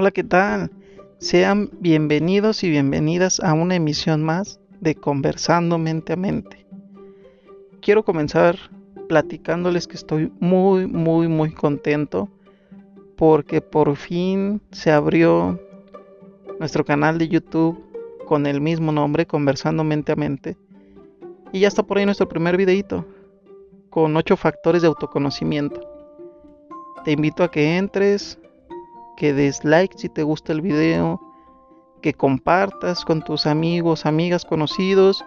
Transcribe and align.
Hola, 0.00 0.12
¿qué 0.12 0.22
tal? 0.22 0.70
Sean 1.18 1.70
bienvenidos 1.80 2.62
y 2.62 2.70
bienvenidas 2.70 3.40
a 3.40 3.52
una 3.52 3.74
emisión 3.74 4.22
más 4.22 4.60
de 4.78 4.94
Conversando 4.94 5.76
Mente 5.76 6.12
a 6.12 6.16
Mente. 6.16 6.68
Quiero 7.82 8.04
comenzar 8.04 8.56
platicándoles 9.08 9.88
que 9.88 9.96
estoy 9.96 10.30
muy, 10.38 10.86
muy, 10.86 11.26
muy 11.26 11.50
contento 11.50 12.28
porque 13.16 13.60
por 13.60 13.96
fin 13.96 14.62
se 14.70 14.92
abrió 14.92 15.60
nuestro 16.60 16.84
canal 16.84 17.18
de 17.18 17.26
YouTube 17.26 17.84
con 18.24 18.46
el 18.46 18.60
mismo 18.60 18.92
nombre, 18.92 19.26
Conversando 19.26 19.82
Mente 19.82 20.12
a 20.12 20.16
Mente. 20.16 20.56
Y 21.52 21.58
ya 21.58 21.66
está 21.66 21.82
por 21.82 21.98
ahí 21.98 22.04
nuestro 22.04 22.28
primer 22.28 22.56
videito 22.56 23.04
con 23.90 24.16
8 24.16 24.36
factores 24.36 24.82
de 24.82 24.86
autoconocimiento. 24.86 25.80
Te 27.04 27.10
invito 27.10 27.42
a 27.42 27.50
que 27.50 27.76
entres, 27.78 28.38
que 29.18 29.34
des 29.34 29.64
like 29.64 29.98
si 29.98 30.08
te 30.08 30.22
gusta 30.22 30.52
el 30.52 30.60
video, 30.60 31.20
que 32.00 32.14
compartas 32.14 33.04
con 33.04 33.20
tus 33.20 33.46
amigos, 33.46 34.06
amigas, 34.06 34.44
conocidos, 34.44 35.24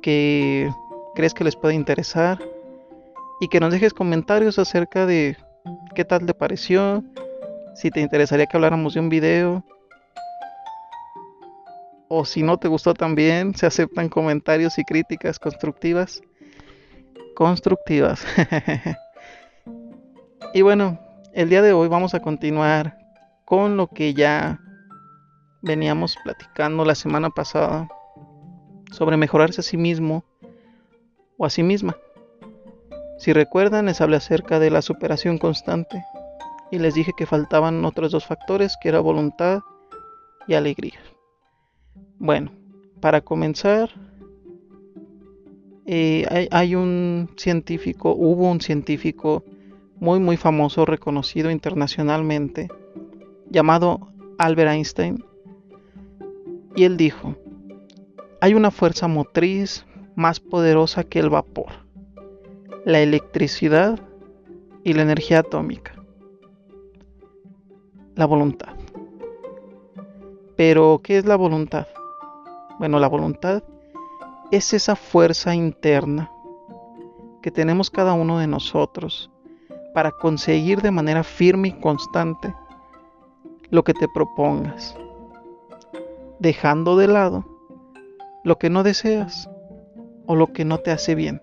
que 0.00 0.70
crees 1.14 1.34
que 1.34 1.44
les 1.44 1.54
puede 1.54 1.74
interesar 1.74 2.42
y 3.42 3.48
que 3.48 3.60
nos 3.60 3.72
dejes 3.72 3.92
comentarios 3.92 4.58
acerca 4.58 5.04
de 5.04 5.36
qué 5.94 6.06
tal 6.06 6.24
te 6.24 6.32
pareció, 6.32 7.04
si 7.74 7.90
te 7.90 8.00
interesaría 8.00 8.46
que 8.46 8.56
habláramos 8.56 8.94
de 8.94 9.00
un 9.00 9.10
video 9.10 9.62
o 12.08 12.24
si 12.24 12.42
no 12.42 12.56
te 12.56 12.68
gustó 12.68 12.94
también, 12.94 13.54
se 13.54 13.66
aceptan 13.66 14.08
comentarios 14.08 14.78
y 14.78 14.84
críticas 14.84 15.38
constructivas. 15.38 16.22
Constructivas. 17.36 18.24
y 20.54 20.62
bueno, 20.62 20.98
el 21.32 21.48
día 21.48 21.62
de 21.62 21.72
hoy 21.72 21.88
vamos 21.88 22.14
a 22.14 22.20
continuar 22.20 22.98
con 23.44 23.76
lo 23.76 23.88
que 23.88 24.14
ya 24.14 24.60
veníamos 25.62 26.16
platicando 26.22 26.84
la 26.84 26.94
semana 26.94 27.30
pasada 27.30 27.88
sobre 28.90 29.16
mejorarse 29.16 29.60
a 29.60 29.64
sí 29.64 29.76
mismo 29.76 30.24
o 31.36 31.44
a 31.44 31.50
sí 31.50 31.62
misma. 31.62 31.96
Si 33.18 33.32
recuerdan, 33.32 33.86
les 33.86 34.00
hablé 34.00 34.16
acerca 34.16 34.58
de 34.58 34.70
la 34.70 34.82
superación 34.82 35.38
constante 35.38 36.04
y 36.70 36.78
les 36.78 36.94
dije 36.94 37.12
que 37.16 37.26
faltaban 37.26 37.84
otros 37.84 38.12
dos 38.12 38.26
factores, 38.26 38.76
que 38.80 38.88
era 38.88 39.00
voluntad 39.00 39.60
y 40.46 40.54
alegría. 40.54 41.00
Bueno, 42.18 42.52
para 43.00 43.20
comenzar, 43.20 43.90
eh, 45.86 46.26
hay, 46.30 46.48
hay 46.50 46.74
un 46.74 47.30
científico, 47.36 48.14
hubo 48.14 48.50
un 48.50 48.60
científico 48.60 49.44
muy 50.00 50.20
muy 50.20 50.36
famoso, 50.36 50.84
reconocido 50.84 51.50
internacionalmente, 51.50 52.68
llamado 53.50 54.08
Albert 54.38 54.70
Einstein, 54.70 55.24
y 56.76 56.84
él 56.84 56.96
dijo, 56.96 57.34
hay 58.40 58.54
una 58.54 58.70
fuerza 58.70 59.08
motriz 59.08 59.84
más 60.14 60.38
poderosa 60.40 61.04
que 61.04 61.18
el 61.18 61.30
vapor, 61.30 61.72
la 62.84 63.00
electricidad 63.00 63.98
y 64.84 64.92
la 64.92 65.02
energía 65.02 65.40
atómica, 65.40 65.94
la 68.14 68.26
voluntad. 68.26 68.74
Pero, 70.56 71.00
¿qué 71.02 71.18
es 71.18 71.24
la 71.24 71.36
voluntad? 71.36 71.86
Bueno, 72.78 72.98
la 72.98 73.08
voluntad 73.08 73.62
es 74.50 74.72
esa 74.72 74.96
fuerza 74.96 75.54
interna 75.54 76.30
que 77.42 77.50
tenemos 77.50 77.90
cada 77.90 78.12
uno 78.14 78.38
de 78.38 78.46
nosotros 78.46 79.30
para 79.98 80.12
conseguir 80.12 80.80
de 80.80 80.92
manera 80.92 81.24
firme 81.24 81.70
y 81.70 81.72
constante 81.72 82.54
lo 83.70 83.82
que 83.82 83.92
te 83.94 84.06
propongas, 84.06 84.96
dejando 86.38 86.96
de 86.96 87.08
lado 87.08 87.44
lo 88.44 88.58
que 88.58 88.70
no 88.70 88.84
deseas 88.84 89.50
o 90.26 90.36
lo 90.36 90.52
que 90.52 90.64
no 90.64 90.78
te 90.78 90.92
hace 90.92 91.16
bien. 91.16 91.42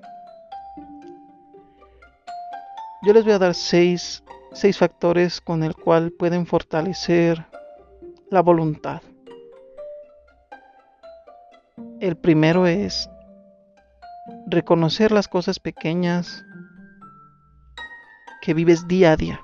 Yo 3.02 3.12
les 3.12 3.26
voy 3.26 3.34
a 3.34 3.40
dar 3.40 3.56
seis, 3.56 4.24
seis 4.54 4.78
factores 4.78 5.42
con 5.42 5.62
el 5.62 5.76
cual 5.76 6.14
pueden 6.14 6.46
fortalecer 6.46 7.46
la 8.30 8.42
voluntad. 8.42 9.02
El 12.00 12.16
primero 12.16 12.68
es 12.68 13.10
reconocer 14.48 15.12
las 15.12 15.28
cosas 15.28 15.60
pequeñas 15.60 16.46
que 18.46 18.54
vives 18.54 18.88
día 18.88 19.14
a 19.14 19.18
día. 19.18 19.42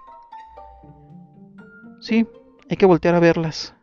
Sí, 2.02 2.28
hay 2.70 2.78
que 2.78 2.86
voltear 2.86 3.16
a 3.16 3.20
verlas, 3.20 3.74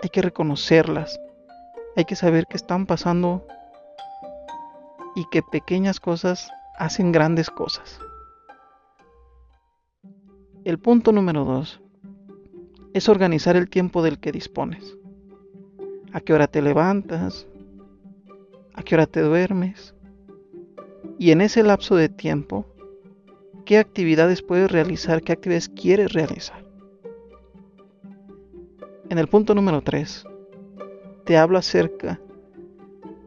hay 0.00 0.08
que 0.08 0.20
reconocerlas, 0.20 1.16
hay 1.94 2.04
que 2.04 2.16
saber 2.16 2.48
que 2.48 2.56
están 2.56 2.86
pasando 2.86 3.46
y 5.14 5.26
que 5.30 5.42
pequeñas 5.44 6.00
cosas 6.00 6.50
hacen 6.76 7.12
grandes 7.12 7.50
cosas. 7.50 8.00
El 10.64 10.80
punto 10.80 11.12
número 11.12 11.44
dos 11.44 11.80
es 12.94 13.08
organizar 13.08 13.54
el 13.54 13.70
tiempo 13.70 14.02
del 14.02 14.18
que 14.18 14.32
dispones. 14.32 14.98
¿A 16.12 16.20
qué 16.20 16.34
hora 16.34 16.48
te 16.48 16.62
levantas? 16.62 17.46
¿A 18.74 18.82
qué 18.82 18.96
hora 18.96 19.06
te 19.06 19.20
duermes? 19.20 19.94
Y 21.16 21.30
en 21.30 21.42
ese 21.42 21.62
lapso 21.62 21.94
de 21.94 22.08
tiempo, 22.08 22.66
qué 23.64 23.78
actividades 23.78 24.42
puedes 24.42 24.70
realizar, 24.70 25.22
qué 25.22 25.32
actividades 25.32 25.68
quieres 25.68 26.12
realizar. 26.12 26.64
En 29.08 29.18
el 29.18 29.28
punto 29.28 29.54
número 29.54 29.82
3, 29.82 30.24
te 31.24 31.36
hablo 31.36 31.58
acerca 31.58 32.20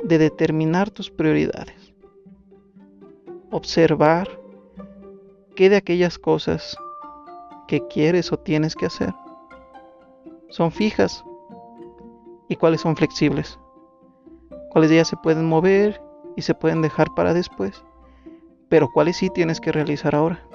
de 0.03 0.17
determinar 0.17 0.89
tus 0.89 1.09
prioridades. 1.09 1.93
Observar 3.51 4.27
qué 5.55 5.69
de 5.69 5.77
aquellas 5.77 6.17
cosas 6.19 6.77
que 7.67 7.85
quieres 7.87 8.31
o 8.31 8.37
tienes 8.37 8.75
que 8.75 8.85
hacer 8.85 9.13
son 10.49 10.71
fijas 10.71 11.23
y 12.49 12.55
cuáles 12.55 12.81
son 12.81 12.95
flexibles. 12.95 13.59
Cuáles 14.69 14.89
de 14.89 14.97
ellas 14.97 15.07
se 15.07 15.17
pueden 15.17 15.45
mover 15.45 16.01
y 16.35 16.41
se 16.41 16.53
pueden 16.53 16.81
dejar 16.81 17.13
para 17.15 17.33
después 17.33 17.83
pero 18.75 18.91
cuáles 18.91 19.15
sí 19.15 19.29
tienes 19.29 19.61
que 19.61 19.71
realizar 19.71 20.13
ahora 20.15 20.45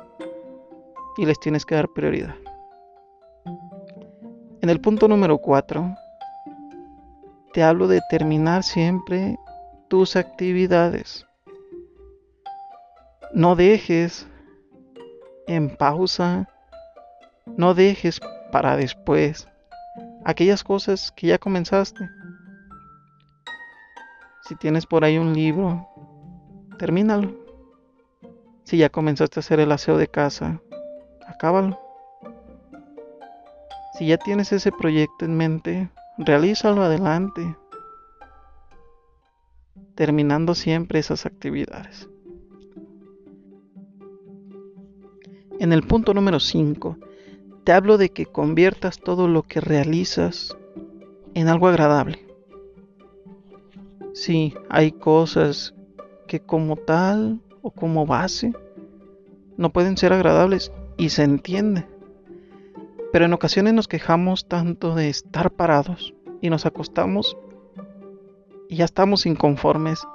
y 1.16 1.24
les 1.24 1.40
tienes 1.40 1.64
que 1.64 1.74
dar 1.74 1.88
prioridad. 1.88 2.34
En 4.60 4.68
el 4.68 4.78
punto 4.78 5.08
número 5.08 5.38
4, 5.38 5.94
te 7.54 7.62
hablo 7.62 7.88
de 7.88 8.02
terminar 8.10 8.62
siempre 8.62 9.38
tus 9.88 10.16
actividades. 10.16 11.26
No 13.32 13.56
dejes 13.56 14.28
en 15.46 15.74
pausa, 15.74 16.46
no 17.56 17.72
dejes 17.72 18.20
para 18.52 18.76
después 18.76 19.48
aquellas 20.26 20.62
cosas 20.62 21.10
que 21.10 21.28
ya 21.28 21.38
comenzaste. 21.38 22.06
Si 24.42 24.56
tienes 24.56 24.84
por 24.84 25.06
ahí 25.06 25.16
un 25.16 25.32
libro, 25.32 25.88
termínalo. 26.78 27.39
Si 28.70 28.76
ya 28.76 28.88
comenzaste 28.88 29.36
a 29.36 29.42
hacer 29.42 29.58
el 29.58 29.72
aseo 29.72 29.98
de 29.98 30.06
casa, 30.06 30.62
acábalo. 31.26 31.80
Si 33.98 34.06
ya 34.06 34.16
tienes 34.16 34.52
ese 34.52 34.70
proyecto 34.70 35.24
en 35.24 35.36
mente, 35.36 35.90
realízalo 36.18 36.84
adelante, 36.84 37.56
terminando 39.96 40.54
siempre 40.54 41.00
esas 41.00 41.26
actividades. 41.26 42.08
En 45.58 45.72
el 45.72 45.82
punto 45.82 46.14
número 46.14 46.38
5, 46.38 46.96
te 47.64 47.72
hablo 47.72 47.98
de 47.98 48.10
que 48.10 48.26
conviertas 48.26 49.00
todo 49.00 49.26
lo 49.26 49.42
que 49.42 49.60
realizas 49.60 50.56
en 51.34 51.48
algo 51.48 51.66
agradable. 51.66 52.24
Sí, 54.14 54.54
hay 54.68 54.92
cosas 54.92 55.74
que 56.28 56.38
como 56.38 56.76
tal 56.76 57.40
o 57.62 57.70
como 57.70 58.06
base 58.06 58.52
no 59.56 59.70
pueden 59.70 59.96
ser 59.96 60.12
agradables 60.12 60.72
y 60.96 61.10
se 61.10 61.22
entiende. 61.22 61.86
Pero 63.12 63.26
en 63.26 63.32
ocasiones 63.32 63.74
nos 63.74 63.88
quejamos 63.88 64.48
tanto 64.48 64.94
de 64.94 65.08
estar 65.08 65.50
parados 65.50 66.14
y 66.40 66.48
nos 66.48 66.64
acostamos 66.64 67.36
y 68.68 68.76
ya 68.76 68.84
estamos 68.84 69.26
inconformes 69.26 70.06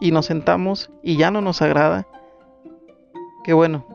y 0.00 0.10
nos 0.10 0.26
sentamos 0.26 0.90
y 1.02 1.16
ya 1.16 1.30
no 1.30 1.40
nos 1.40 1.62
agrada. 1.62 2.06
Que 3.44 3.54
bueno, 3.54 3.86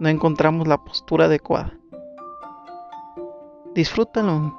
no 0.00 0.08
encontramos 0.08 0.66
la 0.66 0.82
postura 0.82 1.26
adecuada. 1.26 1.78
Disfrútalo 3.74 4.58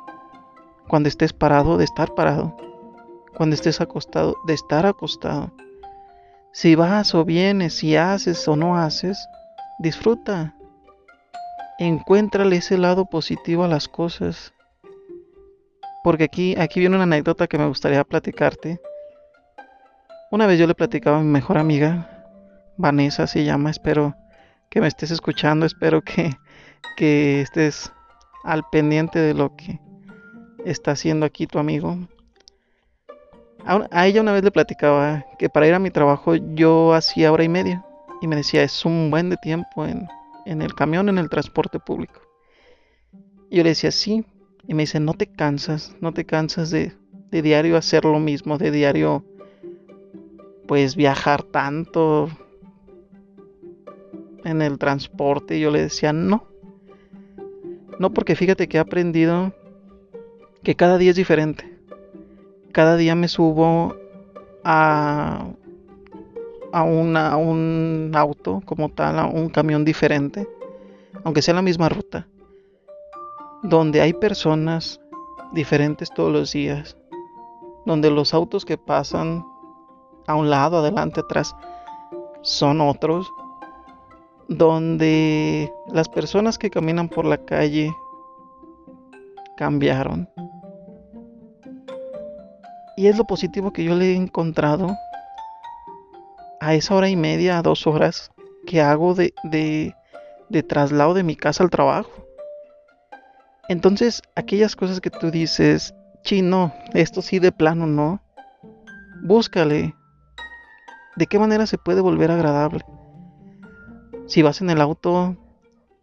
cuando 0.88 1.10
estés 1.10 1.34
parado 1.34 1.78
de 1.78 1.84
estar 1.84 2.16
parado, 2.16 2.56
cuando 3.36 3.56
estés 3.56 3.82
acostado 3.82 4.38
de 4.46 4.54
estar 4.54 4.86
acostado 4.86 5.52
si 6.54 6.76
vas 6.76 7.16
o 7.16 7.26
vienes, 7.26 7.74
si 7.74 7.96
haces 7.96 8.48
o 8.48 8.56
no 8.56 8.78
haces, 8.78 9.28
disfruta. 9.80 10.54
encuéntrale 11.80 12.58
ese 12.58 12.78
lado 12.78 13.06
positivo 13.08 13.64
a 13.64 13.68
las 13.68 13.88
cosas. 13.88 14.54
Porque 16.04 16.26
aquí, 16.26 16.56
aquí 16.58 16.80
viene 16.80 16.96
una 16.96 17.04
anécdota 17.04 17.48
que 17.48 17.58
me 17.58 17.68
gustaría 17.68 18.04
platicarte. 18.04 18.80
Una 20.32 20.46
vez 20.46 20.60
yo 20.60 20.68
le 20.68 20.76
platicaba 20.76 21.18
a 21.18 21.22
mi 21.22 21.30
mejor 21.30 21.58
amiga, 21.58 22.28
Vanessa 22.78 23.26
se 23.26 23.44
llama, 23.44 23.72
espero 23.72 24.16
que 24.70 24.80
me 24.80 24.88
estés 24.88 25.10
escuchando, 25.10 25.66
espero 25.66 26.04
que, 26.04 26.36
que 26.98 27.42
estés 27.42 27.92
al 28.44 28.64
pendiente 28.72 29.18
de 29.18 29.34
lo 29.34 29.56
que 29.56 29.80
está 30.66 30.92
haciendo 30.92 31.26
aquí 31.26 31.48
tu 31.48 31.58
amigo. 31.58 31.98
A, 33.66 34.08
ella 34.08 34.20
una 34.20 34.34
vez 34.34 34.44
le 34.44 34.52
platicaba 34.52 35.26
que 35.40 35.48
para 35.48 35.68
ir 35.68 35.74
a 35.74 35.80
mi 35.80 35.90
trabajo 35.90 36.36
yo 36.36 36.94
hacía 36.94 37.32
hora 37.32 37.46
y 37.46 37.50
media 37.50 37.86
y 38.22 38.28
me 38.28 38.36
decía 38.36 38.62
es 38.62 38.84
un 38.84 39.10
buen 39.10 39.30
de 39.30 39.38
tiempo 39.38 39.86
en, 39.86 40.08
en 40.46 40.62
el 40.62 40.74
camión, 40.76 41.08
en 41.08 41.18
el 41.18 41.30
transporte 41.30 41.80
público. 41.80 42.22
Y 43.50 43.58
yo 43.58 43.64
le 43.64 43.70
decía 43.70 43.92
sí 43.92 44.26
y 44.68 44.74
me 44.74 44.84
dice 44.84 45.00
no 45.00 45.14
te 45.14 45.28
cansas, 45.28 45.96
no 46.02 46.12
te 46.12 46.26
cansas 46.26 46.72
de, 46.72 46.94
de 47.32 47.42
diario 47.42 47.78
hacer 47.78 48.04
lo 48.04 48.20
mismo, 48.20 48.58
de 48.58 48.72
diario 48.72 49.24
pues 50.68 50.98
viajar 50.98 51.44
tanto 51.44 52.30
en 54.44 54.62
el 54.62 54.78
transporte. 54.78 55.56
Y 55.58 55.62
yo 55.62 55.72
le 55.72 55.84
decía 55.84 56.12
no, 56.12 56.48
no 57.98 58.14
porque 58.14 58.36
fíjate 58.36 58.68
que 58.68 58.76
he 58.76 58.82
aprendido 58.82 59.54
que 60.64 60.76
cada 60.76 60.98
día 60.98 61.12
es 61.12 61.16
diferente 61.16 61.73
cada 62.74 62.98
día 62.98 63.16
me 63.16 63.28
subo 63.28 63.96
a, 64.64 65.46
a, 66.74 66.84
un 66.84 68.12
auto 68.16 68.62
como 68.66 68.90
tal, 68.90 69.20
a 69.20 69.28
un 69.28 69.50
camión 69.50 69.86
diferente, 69.86 70.50
aunque 71.24 71.44
sea 71.44 71.54
la 71.54 71.62
misma 71.62 71.88
ruta, 71.88 72.28
donde 73.62 74.02
hay 74.02 74.14
personas 74.14 75.00
diferentes 75.54 76.10
todos 76.10 76.34
los 76.34 76.52
días, 76.52 76.98
donde 77.86 78.10
los 78.10 78.34
autos 78.34 78.66
que 78.66 78.78
pasan 78.78 79.46
a 80.26 80.36
un 80.36 80.50
lado, 80.50 80.80
adelante, 80.80 81.20
atrás, 81.20 81.56
son 82.42 82.82
otros, 82.82 83.32
donde 84.48 85.72
las 85.92 86.10
personas 86.10 86.58
que 86.58 86.72
caminan 86.72 87.08
por 87.08 87.26
la 87.26 87.38
calle 87.38 87.96
cambiaron 89.58 90.28
y 92.96 93.08
es 93.08 93.18
lo 93.18 93.26
positivo 93.26 93.72
que 93.72 93.84
yo 93.84 93.96
le 93.96 94.12
he 94.12 94.16
encontrado 94.16 94.96
a 96.60 96.74
esa 96.74 96.96
hora 96.96 97.10
y 97.10 97.16
media, 97.16 97.58
a 97.58 97.62
dos 97.62 97.88
horas 97.88 98.32
que 98.66 98.82
hago 98.82 99.14
de, 99.16 99.34
de, 99.44 99.96
de 100.50 100.64
traslado 100.64 101.14
de 101.14 101.24
mi 101.24 101.36
casa 101.36 101.64
al 101.64 101.70
trabajo. 101.70 102.28
Entonces, 103.70 104.22
aquellas 104.36 104.76
cosas 104.76 105.02
que 105.02 105.10
tú 105.10 105.32
dices, 105.32 105.94
chino, 106.24 106.74
esto 106.94 107.22
sí 107.22 107.40
de 107.40 107.52
plano 107.52 107.88
no, 107.88 108.22
búscale. 109.24 109.96
¿De 111.16 111.28
qué 111.28 111.38
manera 111.40 111.66
se 111.68 111.78
puede 111.78 112.02
volver 112.02 112.32
agradable? 112.32 112.84
Si 114.26 114.42
vas 114.42 114.62
en 114.62 114.70
el 114.70 114.82
auto, 114.82 115.36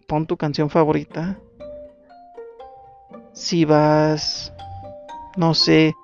pon 0.07 0.27
tu 0.27 0.37
canción 0.37 0.71
favorita. 0.71 1.39
Si 3.33 3.65
vas, 3.65 4.53
no 5.37 5.55
sé, 5.55 5.95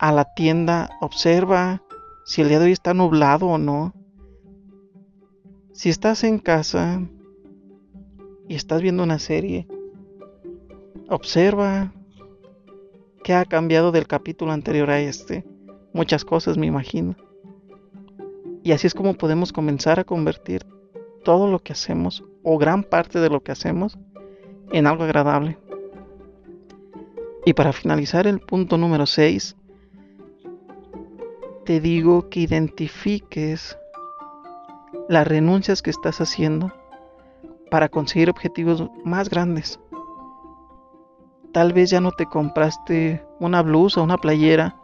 a 0.00 0.12
la 0.12 0.24
tienda, 0.24 0.88
observa 1.02 1.82
si 2.24 2.40
el 2.40 2.48
día 2.48 2.58
de 2.58 2.64
hoy 2.64 2.72
está 2.72 2.94
nublado 2.94 3.46
o 3.46 3.58
no. 3.58 3.92
Si 5.74 5.90
estás 5.90 6.24
en 6.24 6.38
casa 6.38 7.02
y 8.48 8.54
estás 8.54 8.80
viendo 8.80 9.02
una 9.02 9.18
serie, 9.18 9.68
observa 11.10 11.92
qué 13.22 13.34
ha 13.34 13.44
cambiado 13.44 13.92
del 13.92 14.06
capítulo 14.06 14.52
anterior 14.52 14.88
a 14.88 15.00
este. 15.00 15.44
Muchas 15.92 16.24
cosas, 16.24 16.56
me 16.56 16.66
imagino. 16.66 17.14
Y 18.62 18.72
así 18.72 18.86
es 18.86 18.94
como 18.94 19.14
podemos 19.14 19.52
comenzar 19.52 20.00
a 20.00 20.04
convertir 20.04 20.64
todo 21.24 21.46
lo 21.46 21.58
que 21.58 21.74
hacemos, 21.74 22.24
o 22.42 22.56
gran 22.56 22.84
parte 22.84 23.20
de 23.20 23.28
lo 23.28 23.42
que 23.42 23.52
hacemos, 23.52 23.98
en 24.72 24.86
algo 24.86 25.04
agradable. 25.04 25.58
Y 27.44 27.52
para 27.52 27.74
finalizar 27.74 28.26
el 28.26 28.40
punto 28.40 28.78
número 28.78 29.04
6, 29.04 29.56
te 31.64 31.80
digo 31.80 32.28
que 32.30 32.40
identifiques 32.40 33.78
las 35.08 35.26
renuncias 35.26 35.82
que 35.82 35.90
estás 35.90 36.20
haciendo 36.20 36.72
para 37.70 37.88
conseguir 37.88 38.30
objetivos 38.30 38.88
más 39.04 39.28
grandes. 39.28 39.78
Tal 41.52 41.72
vez 41.72 41.90
ya 41.90 42.00
no 42.00 42.12
te 42.12 42.26
compraste 42.26 43.24
una 43.40 43.62
blusa 43.62 44.00
una 44.00 44.16
playera 44.16 44.76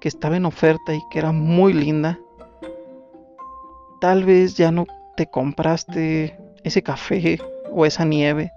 que 0.00 0.08
estaba 0.08 0.36
en 0.36 0.46
oferta 0.46 0.94
y 0.94 1.00
que 1.10 1.18
era 1.18 1.32
muy 1.32 1.72
linda. 1.72 2.18
Tal 4.00 4.24
vez 4.24 4.56
ya 4.56 4.70
no 4.70 4.86
te 5.16 5.26
compraste 5.26 6.38
ese 6.62 6.82
café 6.82 7.38
o 7.72 7.84
esa 7.84 8.04
nieve 8.04 8.50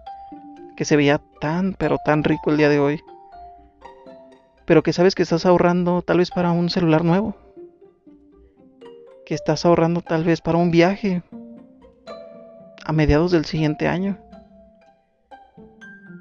que 0.78 0.86
se 0.86 0.96
veía 0.96 1.22
tan 1.42 1.74
pero 1.74 1.98
tan 2.06 2.24
rico 2.24 2.52
el 2.52 2.58
día 2.58 2.70
de 2.70 2.80
hoy. 2.80 3.02
Pero 4.66 4.84
que 4.84 4.94
sabes 4.94 5.16
que 5.16 5.24
estás 5.24 5.46
ahorrando 5.46 6.02
tal 6.02 6.20
vez 6.20 6.32
para 6.32 6.52
un 6.52 6.70
celular 6.70 7.04
nuevo 7.04 7.36
que 9.34 9.38
estás 9.38 9.66
ahorrando 9.66 10.02
tal 10.02 10.24
vez 10.24 10.42
para 10.42 10.60
un 10.60 10.70
viaje 10.70 11.24
a 12.86 12.94
mediados 12.94 13.32
del 13.32 13.46
siguiente 13.46 13.88
año, 13.88 14.20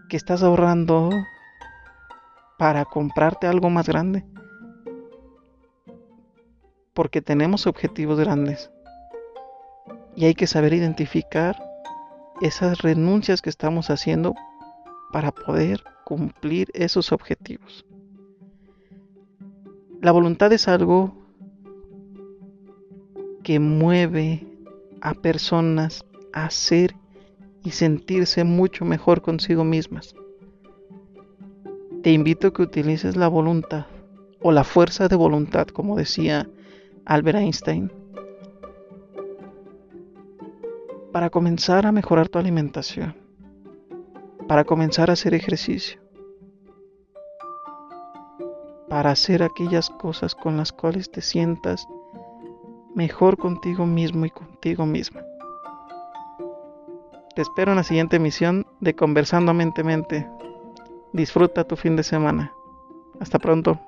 que 0.08 0.16
estás 0.16 0.42
ahorrando 0.42 1.10
para 2.58 2.86
comprarte 2.86 3.46
algo 3.46 3.68
más 3.68 3.86
grande, 3.86 4.24
porque 6.94 7.20
tenemos 7.20 7.66
objetivos 7.66 8.18
grandes. 8.18 8.70
Y 10.16 10.24
hay 10.24 10.34
que 10.34 10.46
saber 10.46 10.72
identificar 10.72 11.62
esas 12.40 12.78
renuncias 12.78 13.42
que 13.42 13.50
estamos 13.50 13.90
haciendo 13.90 14.34
para 15.12 15.32
poder 15.32 15.84
cumplir 16.06 16.70
esos 16.72 17.12
objetivos. 17.12 17.84
La 20.00 20.12
voluntad 20.12 20.50
es 20.54 20.66
algo 20.66 21.21
que 23.42 23.58
mueve 23.58 24.46
a 25.00 25.14
personas 25.14 26.04
a 26.32 26.48
ser 26.50 26.94
y 27.64 27.70
sentirse 27.70 28.44
mucho 28.44 28.84
mejor 28.84 29.22
consigo 29.22 29.64
mismas. 29.64 30.14
Te 32.02 32.10
invito 32.10 32.48
a 32.48 32.52
que 32.52 32.62
utilices 32.62 33.16
la 33.16 33.28
voluntad 33.28 33.86
o 34.40 34.50
la 34.50 34.64
fuerza 34.64 35.08
de 35.08 35.16
voluntad, 35.16 35.68
como 35.68 35.96
decía 35.96 36.48
Albert 37.04 37.38
Einstein, 37.38 37.92
para 41.12 41.30
comenzar 41.30 41.86
a 41.86 41.92
mejorar 41.92 42.28
tu 42.28 42.38
alimentación, 42.38 43.14
para 44.48 44.64
comenzar 44.64 45.10
a 45.10 45.12
hacer 45.12 45.34
ejercicio, 45.34 46.00
para 48.88 49.10
hacer 49.10 49.42
aquellas 49.42 49.90
cosas 49.90 50.34
con 50.34 50.56
las 50.56 50.72
cuales 50.72 51.10
te 51.10 51.20
sientas 51.20 51.86
mejor 52.94 53.36
contigo 53.36 53.86
mismo 53.86 54.26
y 54.26 54.30
contigo 54.30 54.86
misma. 54.86 55.22
Te 57.34 57.42
espero 57.42 57.72
en 57.72 57.76
la 57.76 57.82
siguiente 57.82 58.16
emisión 58.16 58.66
de 58.80 58.94
Conversando 58.94 59.54
Mente 59.54 59.82
Mente. 59.82 60.28
Disfruta 61.12 61.64
tu 61.64 61.76
fin 61.76 61.96
de 61.96 62.02
semana. 62.02 62.52
Hasta 63.20 63.38
pronto. 63.38 63.80